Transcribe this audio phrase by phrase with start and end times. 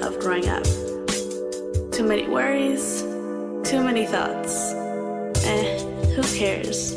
[0.00, 0.64] of growing up.
[1.92, 3.02] Too many worries,
[3.68, 4.72] too many thoughts.
[5.44, 5.78] Eh,
[6.14, 6.96] who cares?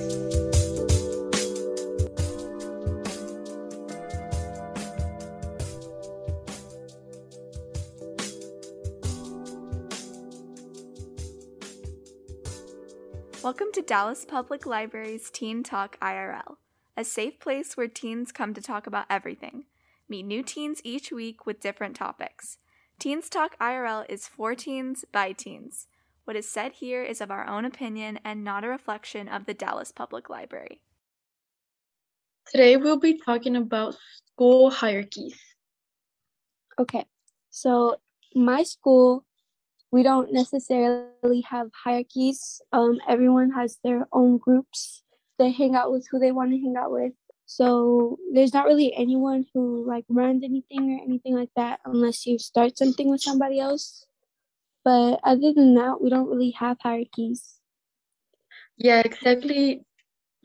[13.43, 16.55] Welcome to Dallas Public Library's Teen Talk IRL,
[16.95, 19.65] a safe place where teens come to talk about everything.
[20.07, 22.57] Meet new teens each week with different topics.
[22.97, 25.87] Teens Talk IRL is for teens by teens.
[26.23, 29.53] What is said here is of our own opinion and not a reflection of the
[29.53, 30.81] Dallas Public Library.
[32.47, 35.37] Today we'll be talking about school hierarchies.
[36.79, 37.05] Okay,
[37.49, 37.97] so
[38.33, 39.25] my school
[39.91, 42.61] we don't necessarily have hierarchies.
[42.71, 45.03] Um, everyone has their own groups.
[45.37, 47.13] They hang out with who they want to hang out with.
[47.45, 52.39] So there's not really anyone who like runs anything or anything like that unless you
[52.39, 54.05] start something with somebody else.
[54.83, 57.59] But other than that, we don't really have hierarchies.
[58.77, 59.85] Yeah, exactly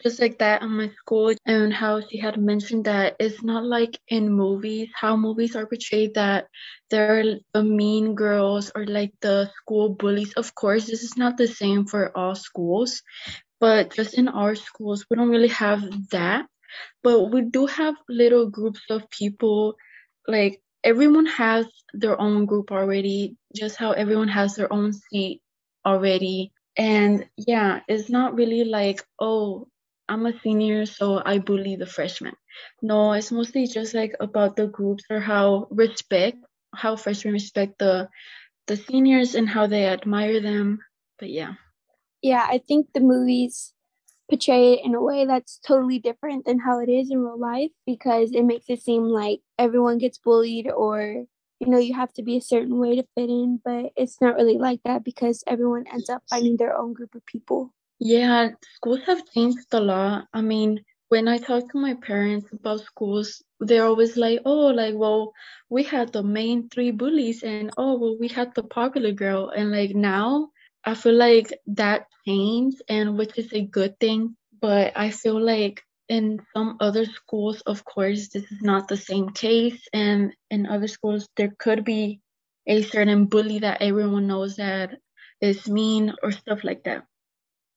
[0.02, 3.98] just like that on my school and how she had mentioned that it's not like
[4.08, 6.46] in movies how movies are portrayed that
[6.88, 11.46] they're the mean girls or like the school bullies of course this is not the
[11.46, 13.02] same for all schools
[13.60, 16.46] but just in our schools we don't really have that
[17.02, 19.74] but we do have little groups of people
[20.26, 25.42] like everyone has their own group already just how everyone has their own seat
[25.84, 29.66] already and yeah it's not really like oh
[30.10, 32.34] I'm a senior, so I bully the freshmen.
[32.82, 36.38] No, it's mostly just like about the groups or how respect,
[36.74, 38.08] how freshmen respect the
[38.66, 40.80] the seniors and how they admire them.
[41.16, 41.54] But yeah.
[42.22, 43.72] Yeah, I think the movies
[44.30, 47.70] portray it in a way that's totally different than how it is in real life
[47.86, 51.24] because it makes it seem like everyone gets bullied or
[51.60, 54.36] you know you have to be a certain way to fit in but it's not
[54.36, 59.00] really like that because everyone ends up finding their own group of people yeah, schools
[59.06, 60.26] have changed a lot.
[60.32, 64.94] I mean, when I talk to my parents about schools, they're always like, oh, like,
[64.96, 65.34] well,
[65.68, 69.50] we had the main three bullies, and oh, well, we had the popular girl.
[69.50, 70.48] And like now,
[70.84, 74.36] I feel like that changed, and which is a good thing.
[74.60, 79.30] But I feel like in some other schools, of course, this is not the same
[79.30, 79.80] case.
[79.92, 82.20] And in other schools, there could be
[82.66, 84.98] a certain bully that everyone knows that
[85.40, 87.04] is mean or stuff like that.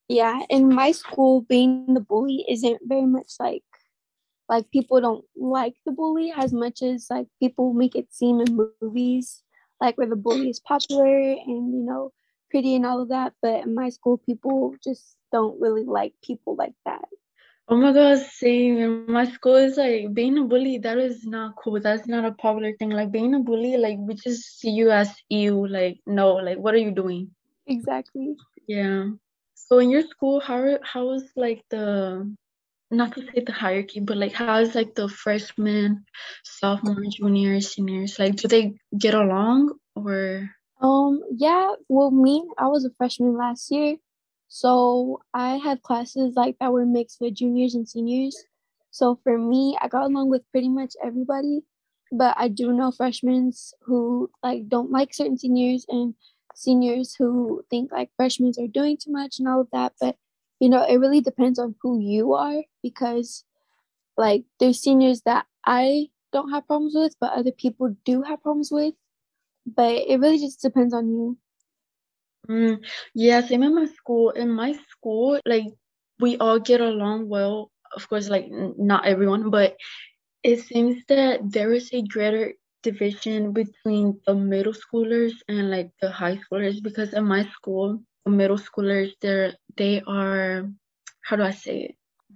[0.10, 3.64] Yeah, in my school, being the bully isn't very much like
[4.50, 8.70] like people don't like the bully as much as like people make it seem in
[8.82, 9.42] movies,
[9.80, 12.12] like where the bully is popular and you know
[12.54, 13.34] pretty and all of that.
[13.42, 17.02] But in my school, people just don't really like people like that.
[17.68, 18.78] Oh my god, same.
[18.78, 21.80] In my school is like being a bully, that is not cool.
[21.80, 22.92] That's not a popular thing.
[22.92, 26.76] Like being a bully, like we just see you as you, like, no, like what
[26.76, 27.32] are you doing?
[27.66, 28.36] Exactly.
[28.68, 29.08] Yeah.
[29.56, 32.30] So in your school, how how is like the
[32.92, 36.06] not to say the hierarchy, but like how is like the freshmen,
[36.44, 38.20] sophomore, juniors, seniors?
[38.20, 40.52] Like do they get along or
[40.84, 43.98] um yeah, well me, I was a freshman last year.
[44.50, 48.38] So I had classes like that were mixed with juniors and seniors.
[48.92, 51.62] So for me, I got along with pretty much everybody.
[52.12, 53.52] But I do know freshmen
[53.84, 56.14] who like don't like certain seniors and
[56.56, 59.94] seniors who think like freshmen are doing too much and all of that.
[60.00, 60.18] But
[60.60, 63.44] you know, it really depends on who you are because
[64.18, 68.72] like there's seniors that I don't have problems with, but other people do have problems
[68.72, 68.96] with.
[69.66, 71.38] But it really just depends on you.
[72.50, 72.84] Mm,
[73.16, 74.30] yeah, same in my school.
[74.32, 75.66] In my school, like
[76.20, 77.72] we all get along well.
[77.96, 79.76] Of course, like not everyone, but
[80.44, 82.54] it seems that there is a greater
[82.84, 88.32] division between the middle schoolers and like the high schoolers because in my school the
[88.32, 90.70] middle schoolers they're they are
[91.24, 91.96] how do i say it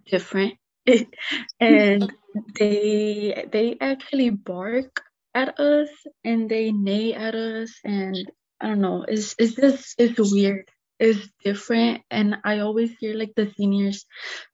[0.10, 0.56] different
[1.60, 2.12] and
[2.60, 5.02] they they actually bark
[5.34, 5.90] at us
[6.24, 8.18] and they neigh at us and
[8.62, 10.70] i don't know it's it's just it's weird.
[11.00, 14.08] Is different and i always hear like the seniors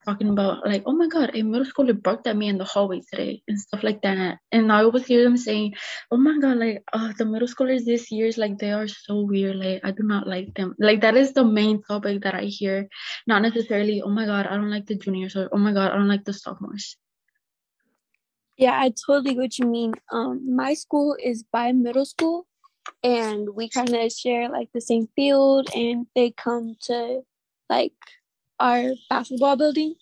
[0.05, 2.99] talking about like oh my god a middle schooler barked at me in the hallway
[2.99, 4.39] today and stuff like that.
[4.51, 5.75] And i always hear them saying
[6.11, 9.21] oh my god like uh, the middle schoolers this year is like they are so
[9.21, 10.75] weird like i do not like them.
[10.77, 12.89] Like that is the main topic that i hear.
[13.25, 15.95] Not necessarily oh my god i don't like the juniors or oh my god i
[15.95, 16.97] don't like the sophomores
[18.57, 22.45] yeah i totally get what you mean um my school is by middle school
[23.03, 27.21] and we kind of share like the same field and they come to
[27.69, 27.93] like
[28.59, 29.95] our basketball building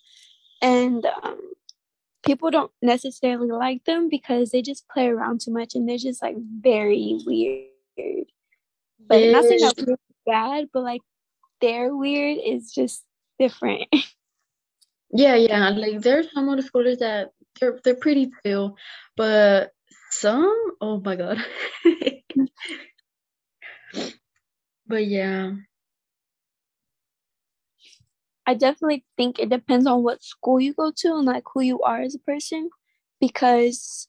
[0.60, 1.38] and um,
[2.24, 6.22] people don't necessarily like them because they just play around too much and they're just
[6.22, 8.26] like very weird
[9.08, 11.00] But not saying that weird bad, but like
[11.60, 13.04] their weird is just
[13.38, 13.86] different.
[15.14, 15.68] Yeah, yeah.
[15.68, 18.74] Like there's some of the schoolers that they're they're pretty too,
[19.16, 19.72] but
[20.10, 21.38] some, oh my god.
[24.86, 25.52] but yeah.
[28.46, 31.80] I definitely think it depends on what school you go to and like who you
[31.82, 32.70] are as a person
[33.20, 34.08] because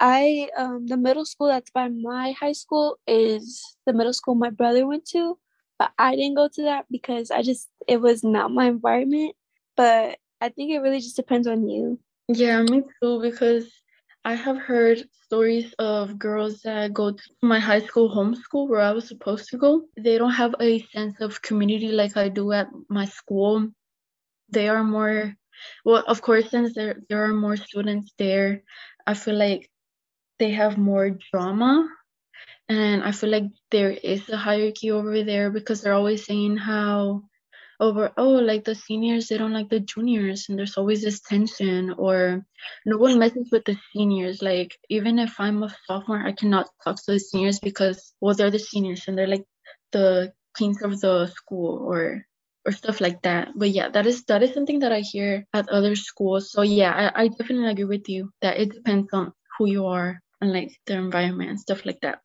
[0.00, 4.50] I um the middle school that's by my high school is the middle school my
[4.50, 5.38] brother went to,
[5.78, 9.36] but I didn't go to that because I just it was not my environment.
[9.76, 11.98] But I think it really just depends on you.
[12.28, 13.70] Yeah, me too, because
[14.24, 18.92] I have heard stories of girls that go to my high school homeschool where I
[18.92, 19.84] was supposed to go.
[19.96, 23.68] They don't have a sense of community like I do at my school.
[24.50, 25.34] They are more,
[25.84, 28.62] well, of course, since there there are more students there,
[29.06, 29.70] I feel like
[30.38, 31.88] they have more drama.
[32.68, 37.27] And I feel like there is a hierarchy over there because they're always saying how
[37.80, 41.94] over oh like the seniors they don't like the juniors and there's always this tension
[41.96, 42.44] or
[42.84, 44.42] no one messes with the seniors.
[44.42, 48.50] Like even if i'm a sophomore i cannot talk to the seniors because well they're
[48.50, 49.44] the seniors and they're like
[49.92, 52.24] the kings of the school or
[52.66, 53.50] or stuff like that.
[53.56, 56.50] But yeah that is that is something that i hear at other schools.
[56.52, 60.20] So yeah i, I definitely agree with you that it depends on who you are
[60.40, 62.20] and like the environment and stuff like that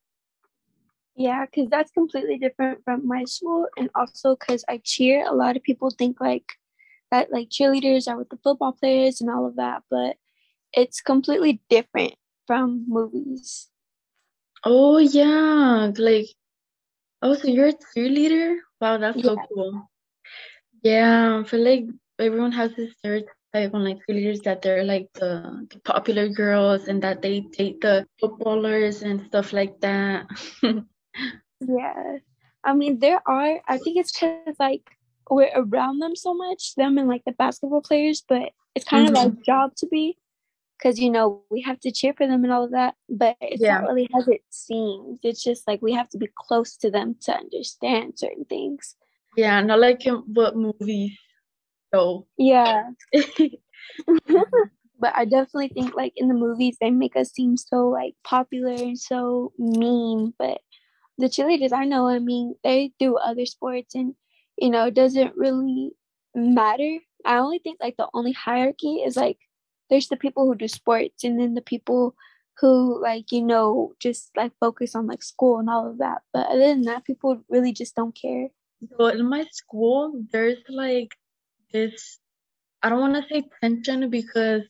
[1.16, 3.68] yeah, because that's completely different from my school.
[3.78, 6.46] And also because I cheer, a lot of people think like
[7.12, 9.84] that, like cheerleaders are with the football players and all of that.
[9.90, 10.18] But
[10.74, 12.16] it's completely different
[12.48, 13.70] from movies.
[14.64, 15.92] Oh, yeah.
[15.98, 16.28] Like,
[17.22, 18.58] oh, so you're a cheerleader?
[18.82, 19.24] Wow, that's yeah.
[19.24, 19.90] so cool.
[20.82, 21.86] Yeah, I feel like
[22.20, 27.04] everyone has this stereotype on like cheerleaders that they're like the, the popular girls and
[27.04, 30.26] that they date the footballers and stuff like that.
[31.60, 32.18] yeah.
[32.64, 34.84] I mean, there are, I think it's because like
[35.30, 39.16] we're around them so much, them and like the basketball players, but it's kind mm-hmm.
[39.16, 40.18] of our job to be
[40.78, 43.62] because, you know, we have to cheer for them and all of that, but it's
[43.62, 43.80] yeah.
[43.80, 45.20] not really as it seems.
[45.24, 48.96] It's just like we have to be close to them to understand certain things.
[49.36, 51.18] Yeah, not like in what movies
[51.94, 52.28] show.
[52.38, 52.90] Yeah.
[55.04, 58.74] but I definitely think like in the movies they make us seem so like popular
[58.74, 60.62] and so mean, but
[61.18, 64.16] the cheerleaders I know, I mean, they do other sports and,
[64.58, 65.92] you know, it doesn't really
[66.36, 67.00] matter.
[67.26, 69.38] I only think like the only hierarchy is like
[69.90, 72.16] there's the people who do sports and then the people
[72.60, 76.22] who like, you know, just like focus on like school and all of that.
[76.34, 78.50] But other than that, people really just don't care.
[78.98, 81.16] So in my school, there's like
[81.72, 82.20] this
[82.82, 84.64] I don't want to say tension because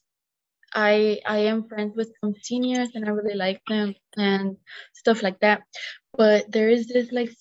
[0.74, 4.58] I I am friends with some seniors and I really like them and
[4.94, 5.64] stuff like that.
[6.18, 7.32] But there is this like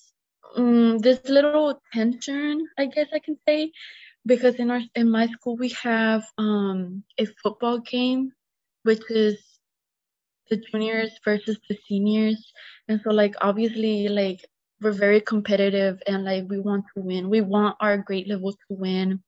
[0.55, 3.71] um, this little tension, I guess I can say,
[4.25, 8.31] because in our in my school we have um a football game,
[8.83, 9.39] which is
[10.49, 12.51] the juniors versus the seniors,
[12.87, 14.39] and so like obviously like
[14.81, 17.29] we're very competitive and like we want to win.
[17.29, 19.23] We want our grade levels to win,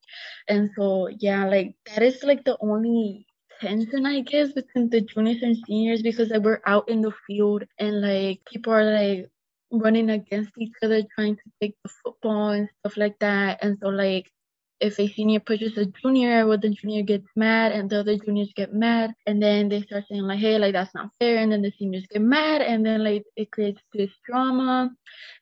[0.48, 3.26] and so yeah, like that is like the only
[3.66, 7.64] tension, I guess, between the juniors and seniors because like we're out in the field
[7.80, 9.30] and like people are like
[9.72, 13.60] running against each other trying to take the football and stuff like that.
[13.64, 14.32] And so like
[14.80, 18.54] if a senior pushes a junior, well the junior gets mad and the other juniors
[18.56, 21.62] get mad and then they start saying like, hey, like that's not fair and then
[21.62, 24.92] the seniors get mad and then like it creates this drama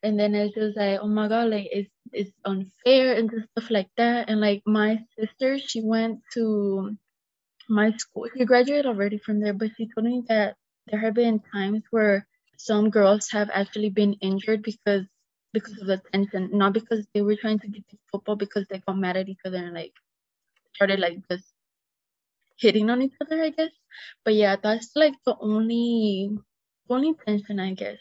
[0.03, 3.89] and then it's just like, oh my god, like it's it's unfair and stuff like
[3.97, 4.29] that.
[4.29, 6.95] And like my sister, she went to
[7.73, 8.27] my school.
[8.37, 10.55] She graduated already from there, but she told me that
[10.87, 12.27] there have been times where
[12.57, 15.05] some girls have actually been injured because
[15.53, 18.79] because of the tension, not because they were trying to get to football, because they
[18.79, 19.93] got mad at each other and like
[20.75, 21.53] started like just
[22.57, 23.71] hitting on each other, I guess.
[24.25, 26.31] But yeah, that's like the only
[26.89, 27.99] only tension I guess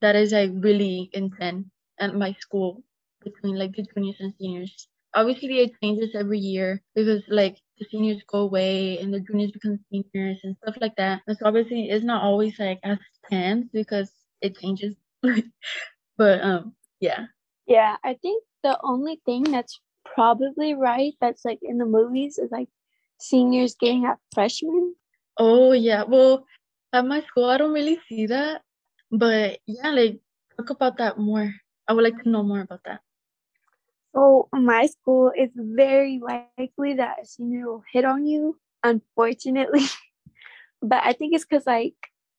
[0.00, 1.68] that is like really intense
[2.00, 2.82] at my school
[3.24, 4.88] between like the juniors and seniors.
[5.14, 9.78] Obviously it changes every year because like the seniors go away and the juniors become
[9.90, 11.22] seniors and stuff like that.
[11.26, 12.98] And so obviously it's not always like as
[13.30, 14.94] tense because it changes.
[16.16, 17.26] but um yeah.
[17.66, 22.50] Yeah, I think the only thing that's probably right that's like in the movies is
[22.50, 22.68] like
[23.18, 24.94] seniors getting at freshmen.
[25.36, 26.04] Oh yeah.
[26.04, 26.46] Well
[26.92, 28.62] at my school I don't really see that.
[29.10, 30.20] But yeah, like
[30.56, 31.54] talk about that more.
[31.88, 33.00] I would like to know more about that.
[34.18, 39.84] So my school, it's very likely that a senior will hit on you, unfortunately.
[40.82, 41.94] but I think it's because like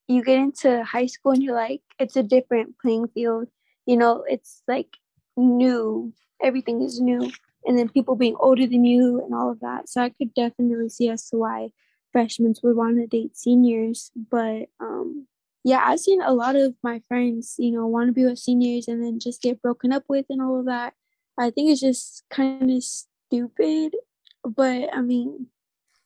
[0.09, 3.47] you get into high school and you're like, it's a different playing field.
[3.85, 4.89] You know, it's like
[5.37, 6.11] new.
[6.43, 7.31] Everything is new.
[7.65, 9.87] And then people being older than you and all of that.
[9.87, 11.69] So I could definitely see as to why
[12.11, 14.11] freshmen would want to date seniors.
[14.29, 15.27] But um
[15.63, 18.89] yeah, I've seen a lot of my friends, you know, want to be with seniors
[18.89, 20.93] and then just get broken up with and all of that.
[21.39, 23.95] I think it's just kind of stupid.
[24.43, 25.47] But I mean,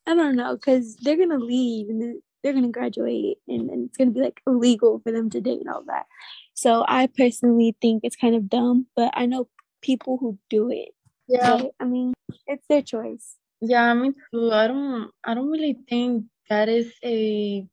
[0.07, 4.11] I don't know, because they're gonna leave and they're gonna graduate and, and it's gonna
[4.11, 6.05] be like illegal for them to date and all that.
[6.53, 9.47] So I personally think it's kind of dumb, but I know
[9.81, 10.89] people who do it.
[11.27, 11.57] Yeah.
[11.57, 12.13] But, I mean,
[12.47, 13.35] it's their choice.
[13.61, 14.51] Yeah, me too.
[14.51, 17.65] I don't I don't really think that is a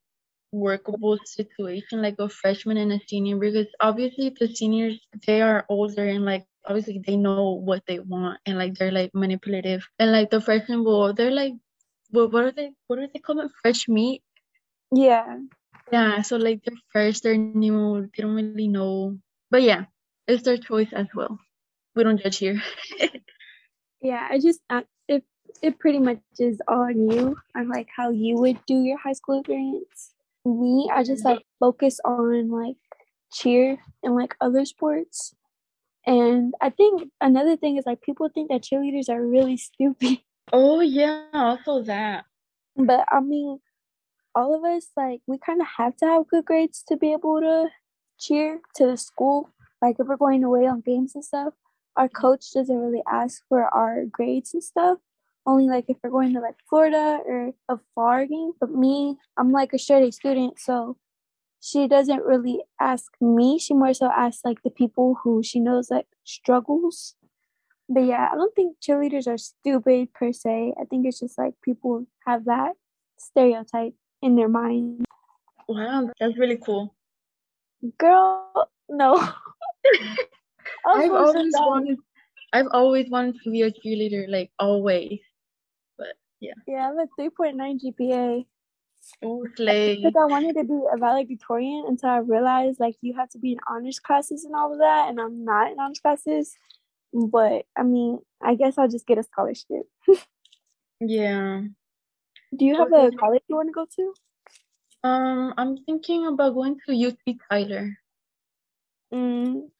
[0.52, 6.04] workable situation like a freshman and a senior because obviously the seniors they are older
[6.04, 10.30] and like obviously they know what they want and like they're like manipulative and like
[10.30, 11.54] the freshmen will they're like
[12.10, 14.22] what what are they what are they calling fresh meat
[14.92, 15.38] Yeah.
[15.92, 19.18] yeah so like they're fresh they're new they don't really know
[19.50, 19.84] but yeah
[20.26, 21.38] it's their choice as well
[21.94, 22.62] we don't judge here
[24.02, 24.26] Yeah.
[24.30, 25.24] I just, I, it,
[25.62, 29.40] it pretty much is on you on like how you would do your high school
[29.40, 30.12] experience.
[30.44, 32.76] Me, I just like focus on like
[33.32, 35.34] cheer and like other sports.
[36.06, 40.18] And I think another thing is like people think that cheerleaders are really stupid.
[40.52, 42.24] oh yeah also that
[42.76, 43.60] But I mean,
[44.34, 47.40] all of us, like, we kind of have to have good grades to be able
[47.40, 47.68] to
[48.18, 49.50] cheer to the school.
[49.82, 51.54] Like, if we're going away on games and stuff,
[51.96, 54.98] our coach doesn't really ask for our grades and stuff.
[55.46, 58.52] Only like if we're going to like Florida or a far game.
[58.60, 60.96] But me, I'm like a straight A student, so
[61.60, 63.58] she doesn't really ask me.
[63.58, 67.14] She more so asks like the people who she knows like struggles.
[67.88, 70.74] But yeah, I don't think cheerleaders are stupid per se.
[70.80, 72.72] I think it's just like people have that
[73.18, 75.04] stereotype in their mind.
[75.68, 76.94] wow that's really cool
[77.98, 79.16] Girl, no.
[80.86, 81.98] I've always wanted
[82.52, 85.20] I've always wanted to be a cheerleader like always
[85.96, 88.44] but yeah Yeah, I have a 3.9 GPA.
[89.56, 93.38] Slay Because I wanted to be a valedictorian until I realized like you have to
[93.38, 96.54] be in honors classes and all of that, and I'm not in honors classes.
[97.12, 99.82] But I mean, I guess I'll just get a scholarship.
[101.00, 101.62] yeah
[102.56, 104.14] Do you have a college you want to go to?
[105.08, 107.96] Um, I'm thinking about going to UT Tyler.
[109.12, 109.70] Mm,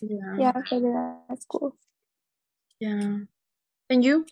[0.00, 0.36] Yeah.
[0.38, 1.22] yeah, I've heard of that.
[1.28, 1.76] That's cool.
[2.80, 3.18] Yeah.
[3.90, 4.24] And you?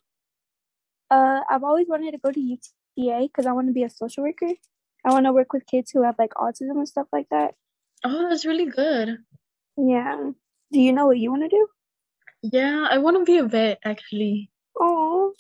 [1.11, 2.40] Uh, I've always wanted to go to
[2.96, 4.52] UTA because I want to be a social worker.
[5.04, 7.54] I want to work with kids who have like autism and stuff like that.
[8.04, 9.18] Oh, that's really good.
[9.76, 10.30] Yeah.
[10.72, 11.68] Do you know what you want to do?
[12.42, 14.50] Yeah, I want to be a vet actually.
[14.78, 15.32] Oh,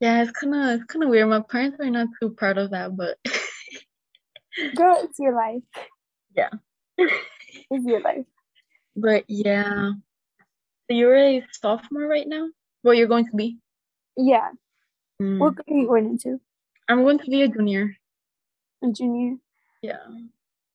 [0.00, 1.28] Yeah, it's kind of it's kind of weird.
[1.28, 3.18] My parents are not too proud of that, but
[4.76, 5.62] girl, it's your life.
[6.36, 6.50] Yeah.
[6.98, 8.26] it's your life.
[8.96, 9.92] but yeah.
[10.90, 12.48] So you're a sophomore right now?
[12.82, 13.58] Well, you're going to be.
[14.16, 14.50] Yeah.
[15.20, 15.38] Mm.
[15.38, 16.40] What grade are you going into?
[16.88, 17.96] I'm going to be a junior.
[18.82, 19.36] A junior.
[19.82, 20.04] Yeah.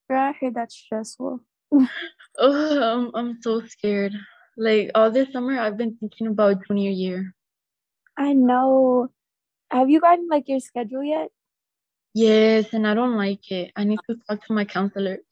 [0.10, 1.42] Girl, I heard that's stressful.
[2.42, 4.14] Oh, I'm I'm so scared.
[4.56, 7.36] Like all this summer, I've been thinking about junior year.
[8.18, 9.10] I know.
[9.72, 11.30] Have you gotten like your schedule yet?
[12.14, 13.72] Yes, and I don't like it.
[13.76, 15.20] I need to talk to my counselor.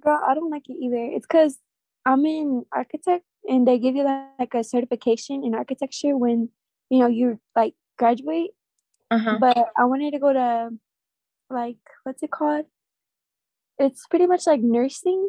[0.00, 1.16] Girl, I don't like it either.
[1.16, 1.58] It's because
[2.04, 6.50] I'm in architect and they give you like a certification in architecture when
[6.90, 8.50] you know you like graduate.
[9.10, 9.38] Uh-huh.
[9.40, 10.70] But I wanted to go to
[11.50, 12.66] like what's it called?
[13.78, 15.28] It's pretty much like nursing,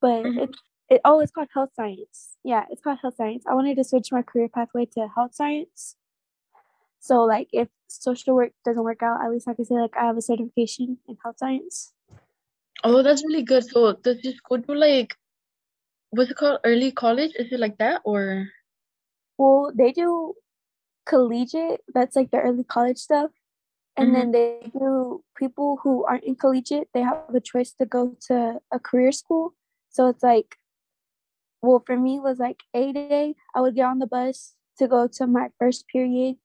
[0.00, 0.38] but Mhm.
[0.48, 2.36] it's it oh it's called health science.
[2.44, 3.44] Yeah, it's called health science.
[3.46, 5.96] I wanted to switch my career pathway to health science.
[7.00, 10.06] So like if social work doesn't work out, at least I can say like I
[10.06, 11.92] have a certification in health science.
[12.82, 13.64] Oh, that's really good.
[13.64, 15.14] So does this go to like
[16.10, 16.60] what's it called?
[16.64, 17.32] Early college?
[17.38, 18.48] Is it like that or
[19.36, 20.34] Well, they do
[21.06, 23.30] collegiate, that's like the early college stuff.
[23.96, 24.68] And then mm-hmm.
[24.72, 28.80] they do people who aren't in collegiate, they have a choice to go to a
[28.80, 29.54] career school.
[29.90, 30.56] So it's like,
[31.62, 33.34] well, for me, it was like A day.
[33.54, 36.36] I would get on the bus to go to my first period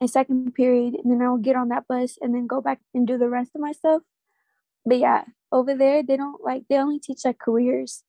[0.00, 2.80] and second period, and then I would get on that bus and then go back
[2.92, 4.02] and do the rest of my stuff.
[4.84, 8.02] But yeah, over there, they don't like, they only teach like careers.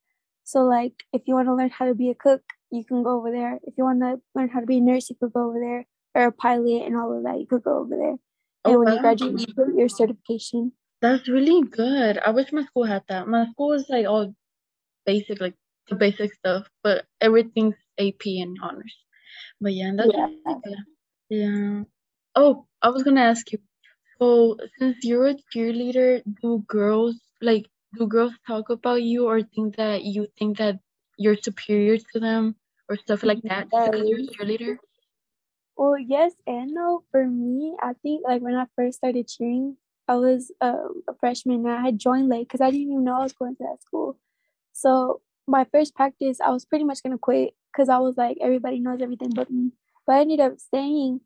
[0.44, 2.44] So, like, if you want to learn how to be a cook,
[2.76, 3.60] you can go over there.
[3.64, 5.86] If you want to learn how to be a nurse, you could go over there,
[6.16, 8.16] or a pilot and all of that, you could go over there.
[8.66, 10.74] And Oh, when you graduate, you get your certification.
[11.02, 12.18] That's really good.
[12.20, 13.28] I wish my school had that.
[13.28, 14.34] My school is like all
[15.06, 15.56] basic, like
[15.90, 18.96] the basic stuff, but everything's AP and honors.
[19.62, 20.26] But yeah, that's Yeah.
[20.48, 20.80] really good.
[21.30, 21.84] Yeah.
[22.36, 23.60] Oh, I was gonna ask you.
[24.20, 27.68] So since you're a cheerleader, do girls like
[27.98, 30.80] do girls talk about you or think that you think that
[31.18, 32.56] you're superior to them
[32.90, 34.78] or stuff like that just because you're a cheerleader?
[35.78, 37.04] Well, yes and no.
[37.12, 39.78] For me, I think like when I first started cheering,
[40.08, 43.18] I was um, a freshman and I had joined late because I didn't even know
[43.18, 44.18] I was going to that school.
[44.74, 48.80] So my first practice, I was pretty much gonna quit because I was like, everybody
[48.80, 49.72] knows everything but me.
[50.08, 51.22] But I ended up staying,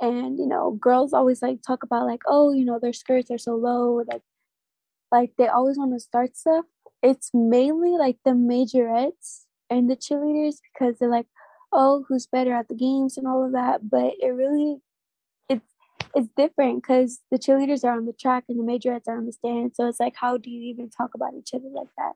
[0.00, 3.38] and you know, girls always like talk about like, oh, you know, their skirts are
[3.38, 4.22] so low, like,
[5.12, 6.64] like they always want to start stuff.
[7.02, 11.26] It's mainly like the majorettes and the cheerleaders because they're like,
[11.72, 13.88] oh, who's better at the games and all of that.
[13.90, 14.78] But it really,
[15.48, 15.74] it's
[16.14, 19.32] it's different because the cheerleaders are on the track and the majorettes are on the
[19.32, 19.72] stand.
[19.76, 22.12] So it's like, how do you even talk about each other like that?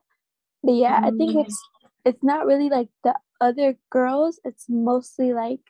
[0.63, 1.45] But yeah, I think Mm.
[1.47, 1.69] it's
[2.05, 4.39] it's not really like the other girls.
[4.45, 5.61] It's mostly like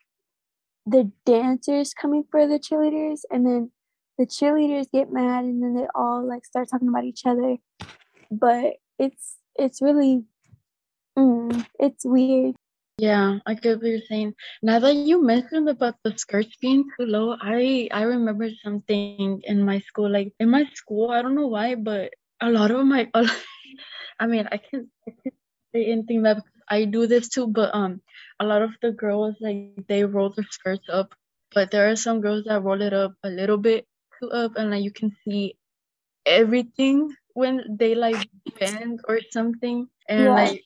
[0.85, 3.71] the dancers coming for the cheerleaders, and then
[4.17, 7.57] the cheerleaders get mad, and then they all like start talking about each other.
[8.31, 10.25] But it's it's really
[11.17, 12.55] mm, it's weird.
[12.97, 14.35] Yeah, I get what you're saying.
[14.61, 19.45] Now that you mentioned about the skirts being too low, I I remember something in
[19.45, 20.09] my school.
[20.11, 23.09] Like in my school, I don't know why, but a lot of my,
[24.19, 25.35] I mean, I can't, I can't
[25.73, 28.01] say anything that because I do this too, but um,
[28.39, 30.93] a lot of the girls like they roll their skirts up,
[31.33, 33.85] but there are some girls that roll it up a little bit
[34.19, 35.55] too up, and like you can see
[36.25, 38.29] everything when they like
[38.59, 40.35] bend or something, and Yeah.
[40.35, 40.63] like.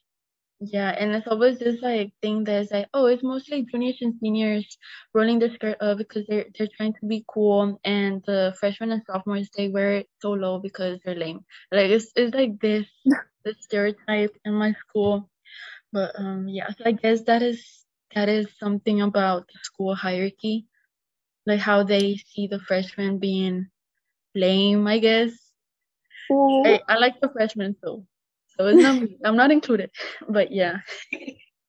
[0.60, 4.78] Yeah, and it's always this like thing that's like, oh, it's mostly juniors and seniors
[5.14, 9.04] rolling their skirt up because they're they're trying to be cool, and the freshmen and
[9.06, 11.42] sophomores they wear it so low because they're lame.
[11.72, 12.88] Like it's it's like this
[13.46, 15.30] this stereotype in my school,
[15.94, 17.86] but um yeah, so I guess that is
[18.16, 20.68] that is something about the school hierarchy,
[21.48, 23.68] like how they see the freshmen being
[24.36, 24.88] lame.
[24.88, 25.31] I guess
[26.64, 28.05] I I like the freshmen so
[28.59, 29.17] so it's not me.
[29.24, 29.91] I'm not included,
[30.29, 30.77] but yeah.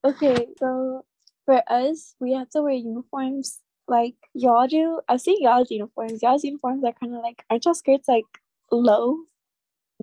[0.05, 1.05] Okay, so
[1.45, 5.01] for us, we have to wear uniforms like y'all do.
[5.09, 6.23] I've seen y'all's uniforms.
[6.23, 8.25] Y'all's uniforms are kind of like, aren't y'all skirts like
[8.71, 9.17] low?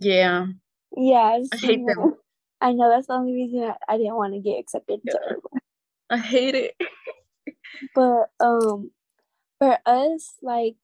[0.01, 0.47] Yeah.
[0.97, 1.85] Yeah, I hate them.
[1.85, 2.13] that.
[2.61, 5.59] I know that's the only reason I, I didn't want to get accepted to Yeah.
[6.09, 6.75] I hate it.
[7.93, 8.91] But um,
[9.59, 10.77] for us, like,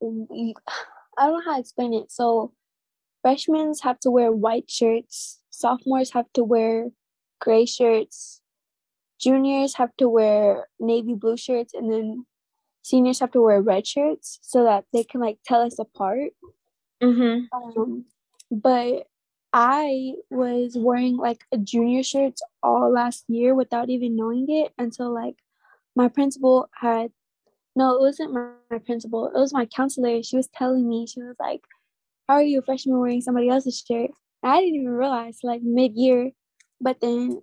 [0.00, 0.54] we,
[1.18, 2.10] I don't know how to explain it.
[2.10, 2.52] So,
[3.22, 5.40] freshmen have to wear white shirts.
[5.50, 6.90] Sophomores have to wear
[7.40, 8.40] gray shirts.
[9.20, 12.26] Juniors have to wear navy blue shirts, and then
[12.82, 16.30] seniors have to wear red shirts so that they can like tell us apart.
[17.02, 17.80] Mm-hmm.
[17.80, 18.04] Um,
[18.50, 19.06] but
[19.52, 25.12] I was wearing like a junior shirts all last year without even knowing it until
[25.12, 25.36] like
[25.96, 27.10] my principal had
[27.78, 30.20] no, it wasn't my, my principal, it was my counselor.
[30.22, 31.60] She was telling me, she was like,
[32.28, 34.10] How are you a freshman wearing somebody else's shirt?
[34.42, 36.32] And I didn't even realize like mid year,
[36.80, 37.42] but then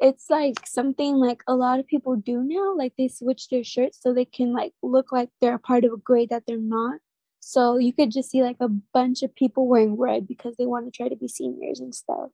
[0.00, 4.00] it's like something like a lot of people do now, like they switch their shirts
[4.02, 7.00] so they can like look like they're a part of a grade that they're not.
[7.40, 10.86] So you could just see like a bunch of people wearing red because they want
[10.86, 12.30] to try to be seniors and stuff.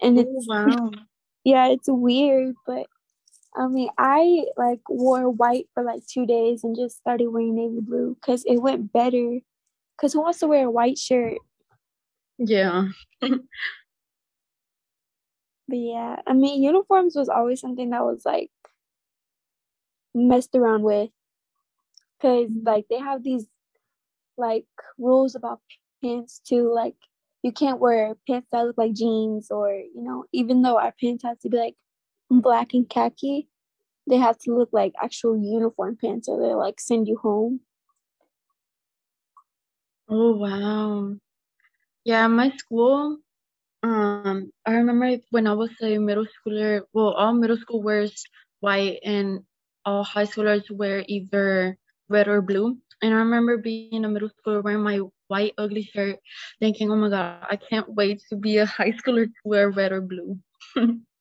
[0.00, 0.90] And Oh, it's wow.
[1.44, 2.86] yeah, it's weird, but
[3.56, 7.80] I mean, I like wore white for like two days and just started wearing navy
[7.80, 9.40] blue because it went better.
[10.02, 11.38] Because who wants to wear a white shirt?
[12.36, 12.88] Yeah.
[15.68, 18.50] But yeah, I mean, uniforms was always something that was like
[20.12, 21.08] messed around with
[22.20, 23.46] because like they have these
[24.36, 24.66] like
[24.98, 25.60] rules about
[26.02, 26.70] pants too.
[26.74, 26.96] Like
[27.42, 31.22] you can't wear pants that look like jeans, or you know, even though our pants
[31.22, 31.76] have to be like
[32.28, 33.48] black and khaki,
[34.08, 37.60] they have to look like actual uniform pants, or they like send you home.
[40.12, 41.16] Oh, wow.
[42.04, 43.18] Yeah, my school,
[43.82, 48.24] um, I remember when I was a middle schooler, well, all middle school wears
[48.60, 49.40] white and
[49.86, 52.78] all high schoolers wear either red or blue.
[53.02, 56.18] And I remember being in a middle schooler wearing my white ugly shirt,
[56.60, 59.92] thinking, oh my God, I can't wait to be a high schooler to wear red
[59.92, 60.38] or blue.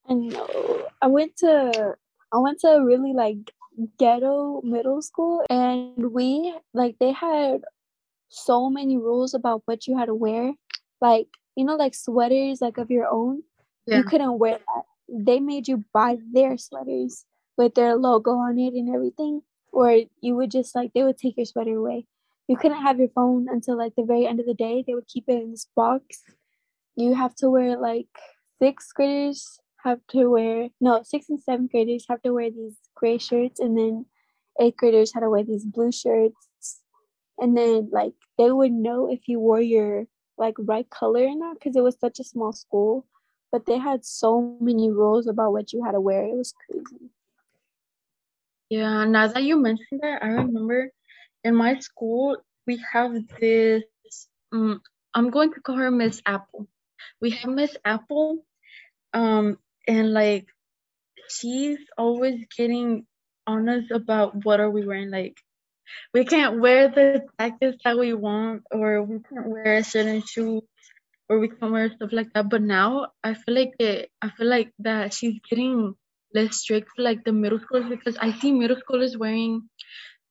[0.09, 0.87] I know.
[1.01, 1.95] I went to
[2.33, 3.51] I went to really like
[3.97, 7.61] ghetto middle school and we like they had
[8.31, 10.53] so many rules about what you had to wear.
[10.99, 13.43] Like, you know, like sweaters like of your own.
[13.85, 13.97] Yeah.
[13.97, 14.83] You couldn't wear that.
[15.09, 17.25] They made you buy their sweaters
[17.57, 19.41] with their logo on it and everything.
[19.71, 22.07] Or you would just like they would take your sweater away.
[22.47, 24.83] You couldn't have your phone until like the very end of the day.
[24.85, 26.21] They would keep it in this box.
[26.95, 28.07] You have to wear like
[28.59, 33.17] sixth graders have to wear no sixth and seventh graders have to wear these gray
[33.17, 34.05] shirts and then
[34.59, 36.47] eighth graders had to wear these blue shirts
[37.41, 40.05] and then like they would know if you wore your
[40.37, 43.05] like right color or not because it was such a small school.
[43.51, 46.23] But they had so many rules about what you had to wear.
[46.23, 47.09] It was crazy.
[48.69, 50.91] Yeah, now that you mentioned that, I remember
[51.43, 53.83] in my school we have this.
[54.53, 54.81] Um,
[55.13, 56.67] I'm going to call her Miss Apple.
[57.19, 58.45] We have Miss Apple,
[59.13, 60.47] um, and like
[61.27, 63.05] she's always getting
[63.47, 65.09] on us about what are we wearing.
[65.09, 65.37] Like
[66.13, 70.61] we can't wear the jackets that we want, or we can't wear a certain shoe
[71.29, 72.49] or we can't wear stuff like that.
[72.49, 74.09] But now I feel like it.
[74.21, 75.95] I feel like that she's getting
[76.33, 79.69] less strict for like the middle schoolers because I see middle schoolers wearing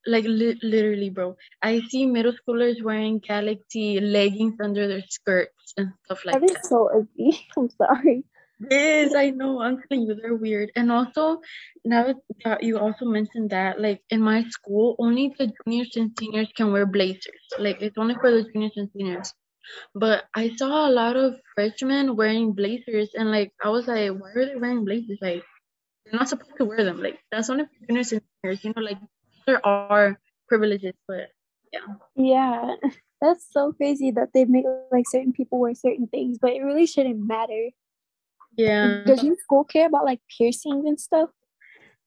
[0.06, 5.92] like li- literally bro i see middle schoolers wearing galaxy leggings under their skirts and
[6.04, 6.46] stuff like that.
[6.46, 7.46] that is so ugly.
[7.56, 8.24] I'm sorry.
[8.68, 9.58] Yes, I know.
[9.88, 10.70] Telling you, they're weird.
[10.76, 11.40] And also,
[11.84, 16.48] now that you also mentioned that, like in my school, only the juniors and seniors
[16.54, 17.40] can wear blazers.
[17.58, 19.32] Like it's only for the juniors and seniors.
[19.94, 24.30] But I saw a lot of freshmen wearing blazers, and like I was like, why
[24.34, 25.18] are they wearing blazers?
[25.22, 25.42] Like
[26.04, 27.02] they're not supposed to wear them.
[27.02, 28.64] Like that's only for juniors and seniors.
[28.64, 28.98] You know, like
[29.46, 30.18] there are
[30.48, 31.28] privileges, but
[31.72, 31.80] yeah.
[32.16, 32.74] Yeah,
[33.22, 36.86] that's so crazy that they make like certain people wear certain things, but it really
[36.86, 37.70] shouldn't matter.
[38.60, 39.02] Yeah.
[39.06, 41.30] Does your school care about like piercings and stuff?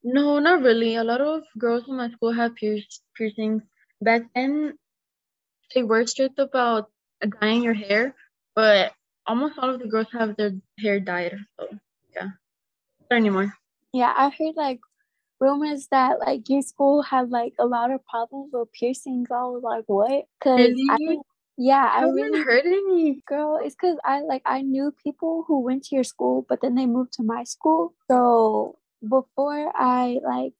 [0.03, 0.95] No, not really.
[0.95, 3.63] A lot of girls in my school have pierce piercings.
[4.01, 4.77] Back then,
[5.73, 6.91] they were strict about
[7.41, 8.15] dyeing your hair,
[8.53, 8.91] but
[9.25, 11.37] almost all of the girls have their hair dyed.
[11.59, 11.69] So
[12.13, 12.29] yeah,
[13.09, 13.53] not anymore.
[13.93, 14.81] Yeah, I heard like
[15.39, 19.31] rumors that like your school had like a lot of problems with piercings.
[19.31, 20.25] I was like, what?
[20.41, 21.19] Cause I, Really?
[21.57, 23.21] Yeah, I really heard any.
[23.27, 23.59] girl.
[23.63, 26.85] It's cause I like I knew people who went to your school, but then they
[26.85, 27.93] moved to my school.
[28.09, 30.53] So before I like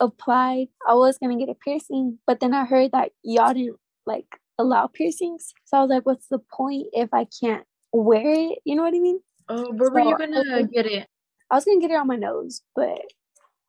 [0.00, 4.38] applied, I was gonna get a piercing, but then I heard that y'all didn't like
[4.58, 5.52] allow piercings.
[5.64, 8.58] So I was like, what's the point if I can't wear it?
[8.64, 9.20] You know what I mean?
[9.48, 10.68] Oh, where were you gonna okay.
[10.72, 11.08] get it?
[11.50, 13.00] I was gonna get it on my nose, but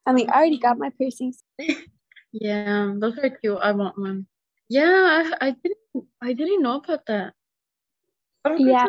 [0.05, 1.43] I mean, I already got my piercings.
[2.33, 3.57] Yeah, those are cute.
[3.61, 4.27] I want one.
[4.69, 5.77] Yeah, I, I didn't
[6.21, 7.33] I didn't know about that.
[8.57, 8.85] Yeah.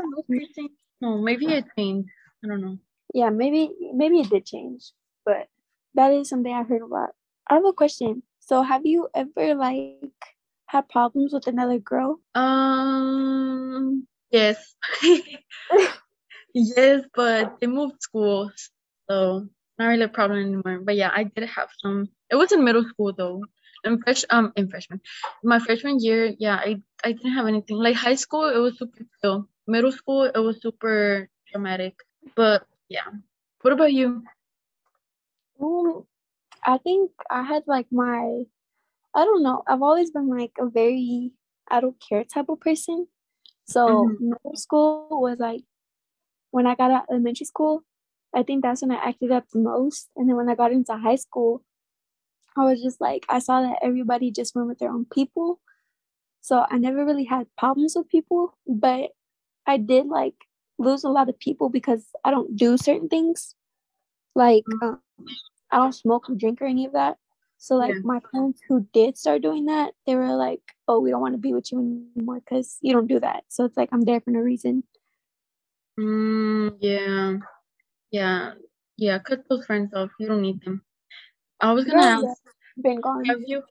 [1.01, 2.09] no maybe it changed.
[2.45, 2.79] I don't know.
[3.15, 4.93] Yeah, maybe maybe it did change,
[5.25, 5.49] but
[5.95, 7.11] that is something I heard a lot.
[7.49, 8.23] I have a question.
[8.41, 10.13] So have you ever like
[10.67, 12.21] had problems with another girl?
[12.35, 14.77] Um, yes.
[16.55, 18.71] Yes, but they moved schools,
[19.09, 19.47] so
[19.79, 20.81] not really a problem anymore.
[20.83, 22.09] But yeah, I did have some.
[22.31, 23.45] It was in middle school though.
[23.85, 25.01] In fresh um in freshman,
[25.43, 27.77] my freshman year, yeah, I I didn't have anything.
[27.77, 29.49] Like high school, it was super chill.
[29.67, 31.95] Middle school, it was super dramatic.
[32.37, 33.09] But yeah,
[33.63, 34.25] what about you?
[35.61, 36.05] Um,
[36.65, 38.45] I think I had like my
[39.15, 39.63] I don't know.
[39.67, 41.33] I've always been like a very
[41.69, 43.09] I don't care type of person.
[43.67, 44.19] So Mhm.
[44.19, 45.63] middle school was like
[46.51, 47.83] when I got out of elementary school,
[48.35, 50.09] I think that's when I acted up the most.
[50.17, 51.63] And then when I got into high school,
[52.59, 55.61] I was just like I saw that everybody just went with their own people.
[56.43, 59.11] So I never really had problems with people, but
[59.67, 60.35] I did like
[60.79, 63.55] lose a lot of people because I don't do certain things.
[64.35, 65.01] Like um,
[65.71, 67.19] I don't smoke or drink or any of that.
[67.59, 68.01] So like Yeah.
[68.05, 71.39] my friends who did start doing that, they were like, "Oh, we don't want to
[71.39, 71.79] be with you
[72.17, 74.85] anymore because you don't do that." So it's like I'm there for no reason.
[76.01, 77.37] Mm, yeah,
[78.13, 78.55] yeah,
[78.97, 79.19] yeah.
[79.21, 80.11] Cut those friends off.
[80.21, 80.83] You don't need them.
[81.61, 82.43] I was gonna Yeah, ask,
[82.81, 83.25] been gone.
[83.27, 83.63] have you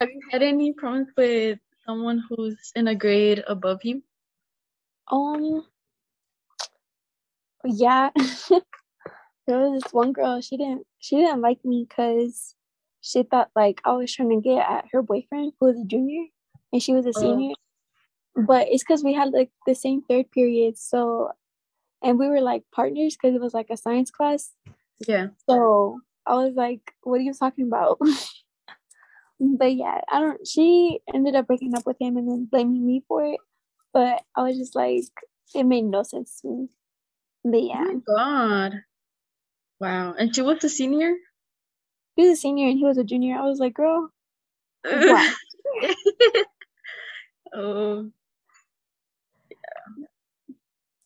[0.00, 4.02] have you had any problems with someone who's in a grade above you?
[5.10, 5.64] Um,
[7.64, 8.10] yeah.
[9.46, 10.40] there was this one girl.
[10.40, 10.86] She didn't.
[10.98, 12.54] She didn't like me because
[13.00, 16.26] she thought like I was trying to get at her boyfriend who was a junior,
[16.72, 17.20] and she was a Oh.
[17.20, 17.54] senior.
[18.36, 20.78] But it's because we had like the same third period.
[20.78, 21.32] So,
[22.02, 24.52] and we were like partners because it was like a science class.
[25.06, 25.28] Yeah.
[25.48, 27.98] So I was like, "What are you talking about?"
[29.40, 30.46] but yeah, I don't.
[30.46, 33.40] She ended up breaking up with him and then blaming me for it.
[33.92, 35.04] But I was just like,
[35.54, 36.68] it made no sense to me.
[37.44, 38.84] But Oh yeah, my God.
[39.80, 40.14] Wow.
[40.14, 41.14] And she was a senior?
[42.16, 43.36] he was a senior and he was a junior.
[43.36, 44.10] I was like, girl,
[44.84, 45.34] why?
[47.54, 48.12] Oh,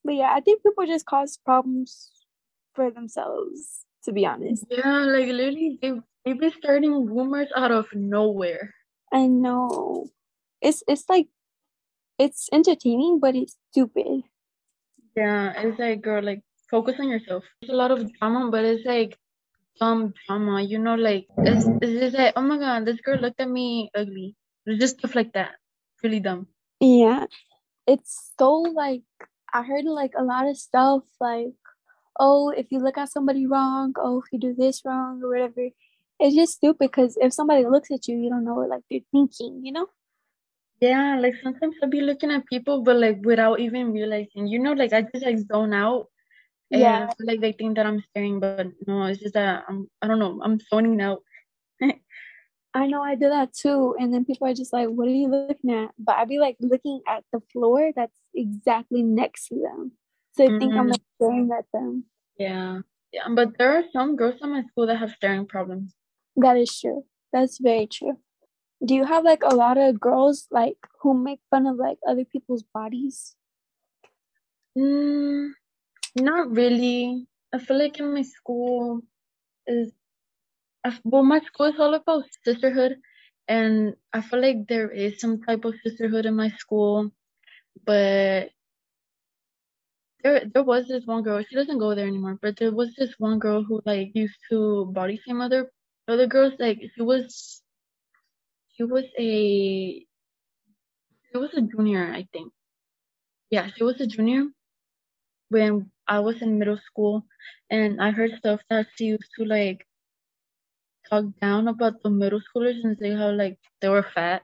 [0.05, 2.13] But yeah, I think people just cause problems
[2.75, 3.86] for themselves.
[4.07, 5.93] To be honest, yeah, like literally they
[6.25, 8.75] they be starting rumors out of nowhere.
[9.13, 10.07] I know
[10.63, 11.29] it's it's like
[12.19, 14.23] it's entertaining, but it's stupid.
[15.17, 17.45] Yeah, it's like girl, like focus on yourself.
[17.61, 19.19] There's a lot of drama, but it's like
[19.81, 23.41] dumb drama, you know, like it's it's just like, oh my god, this girl looked
[23.41, 24.37] at me ugly.
[24.67, 25.53] It's just stuff like that.
[26.03, 26.47] really dumb.
[26.81, 27.27] Yeah.
[27.87, 29.03] It's so like
[29.53, 31.55] I heard like a lot of stuff like,
[32.19, 35.69] oh, if you look at somebody wrong, oh, if you do this wrong or whatever,
[36.19, 39.01] it's just stupid because if somebody looks at you, you don't know what like they're
[39.13, 39.87] thinking, you know?
[40.81, 44.73] Yeah, like sometimes I'll be looking at people, but like without even realizing, you know,
[44.73, 46.07] like I just like zone out.
[46.71, 47.11] And Yeah.
[47.21, 50.41] Like they think that I'm staring, but no, it's just that I'm, I don't know,
[50.43, 51.23] I'm zoning out.
[52.75, 53.97] I know I do that too.
[53.99, 55.91] And then people are just like, what are you looking at?
[55.99, 59.93] But I'd be like looking at the floor that's exactly next to them.
[60.37, 60.91] So I think I'm Mhm.
[60.91, 62.05] like staring at them.
[62.39, 62.81] Yeah.
[63.13, 65.95] Yeah, but there are some girls in my school that have staring problems.
[66.37, 67.05] That is true.
[67.33, 68.21] That's very true.
[68.85, 72.25] Do you have like a lot of girls like who make fun of like other
[72.25, 73.37] people's bodies?
[74.79, 75.53] Mm,
[76.17, 77.27] not really.
[77.53, 79.03] I feel like in my school
[79.67, 79.93] is,
[81.05, 82.97] well, my school is all about sisterhood,
[83.49, 87.11] and I feel like there is some type of sisterhood in my school,
[87.87, 88.51] but
[90.23, 91.43] there there was this one girl.
[91.43, 94.87] She doesn't go there anymore, but there was this one girl who like used to
[94.93, 95.71] body shame other
[96.09, 96.55] other girls.
[96.59, 97.63] Like she was
[98.75, 100.07] she was a
[101.31, 102.53] she was a junior, I think.
[103.51, 104.47] Yeah, she was a junior
[105.49, 107.27] when I was in middle school,
[107.69, 109.85] and I heard stuff that she used to like
[111.09, 114.43] talk down about the middle schoolers and say how like they were fat.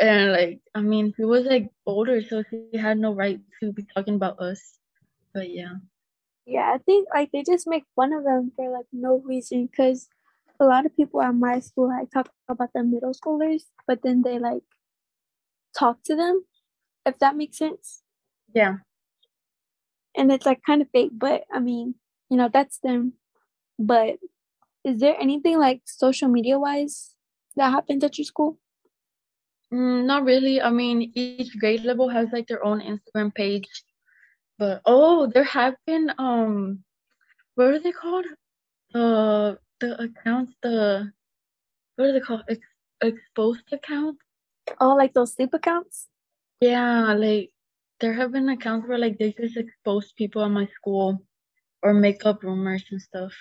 [0.00, 3.84] And like, I mean, he was like older, so he had no right to be
[3.94, 4.78] talking about us.
[5.34, 5.74] But yeah.
[6.46, 10.08] Yeah, I think like they just make fun of them for like no reason because
[10.58, 14.22] a lot of people at my school like talk about the middle schoolers, but then
[14.22, 14.62] they like
[15.78, 16.44] talk to them,
[17.04, 18.02] if that makes sense.
[18.54, 18.78] Yeah.
[20.16, 21.94] And it's like kind of fake, but I mean,
[22.30, 23.14] you know, that's them.
[23.78, 24.16] But
[24.82, 27.14] is there anything like social media wise
[27.56, 28.58] that happens at your school?
[29.72, 30.60] Mm, not really.
[30.60, 33.68] I mean, each grade level has like their own Instagram page.
[34.58, 36.84] But oh, there have been um
[37.54, 38.26] what are they called?
[38.92, 41.12] The the accounts, the
[41.96, 42.42] what are they called?
[42.48, 42.60] Ex
[43.00, 44.20] exposed accounts.
[44.80, 46.08] Oh, like those sleep accounts?
[46.60, 47.50] Yeah, like
[48.00, 51.22] there have been accounts where like they just expose people at my school
[51.82, 53.32] or make up rumors and stuff.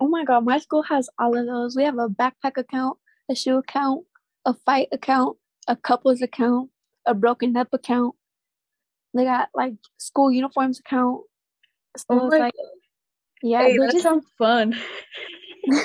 [0.00, 1.76] Oh my god, my school has all of those.
[1.76, 2.98] We have a backpack account,
[3.28, 4.06] a shoe account,
[4.48, 5.36] a fight account,
[5.68, 6.70] a couples account,
[7.04, 8.14] a broken up account.
[9.12, 11.24] They got like school uniforms account.
[11.98, 12.54] So Oh like,
[13.42, 14.74] yeah, Hey, that just sounds fun.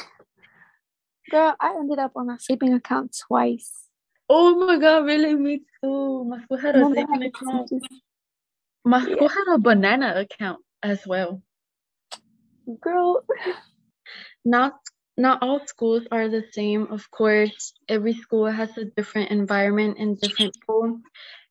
[1.29, 3.89] girl, I ended up on a sleeping account twice.
[4.29, 5.35] Oh my God, really?
[5.35, 6.23] Me too.
[6.23, 7.69] My school had a sleeping account.
[8.85, 9.15] My Yeah.
[9.15, 11.41] school had a banana account as well.
[12.79, 13.25] Girl,
[14.45, 14.73] Not
[15.17, 17.73] not all schools are the same, of course.
[17.89, 20.99] Every school has a different environment and different school,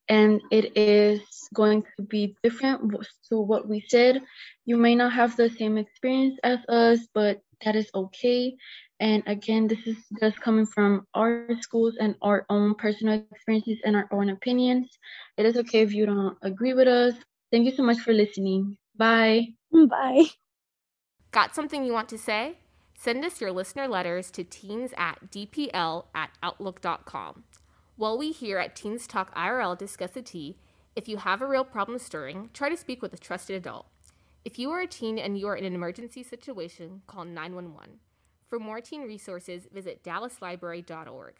[0.09, 1.21] and it is
[1.55, 2.95] going to be different
[3.29, 4.21] to what we said.
[4.65, 8.57] You may not have the same experience as us, but that is okay.
[9.01, 13.97] And again, this is just coming from our schools and our own personal experiences and
[13.97, 14.81] our own opinions.
[15.37, 17.15] It is okay if you don't agree with us.
[17.51, 18.77] Thank you so much for listening.
[18.97, 19.49] Bye.
[19.73, 20.25] bye.
[21.33, 22.57] Got something you want to say?
[23.03, 27.43] Send us your listener letters to teens at dpl at outlook.com.
[27.97, 30.57] While we here at Teens Talk IRL discuss the tea,
[30.95, 33.87] if you have a real problem stirring, try to speak with a trusted adult.
[34.45, 37.95] If you are a teen and you are in an emergency situation, call 911.
[38.47, 41.35] For more teen resources, visit dallaslibrary.org.